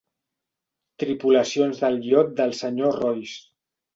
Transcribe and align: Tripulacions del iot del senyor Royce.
Tripulacions 1.03 1.83
del 1.83 2.01
iot 2.11 2.33
del 2.41 2.57
senyor 2.61 2.99
Royce. 3.03 3.37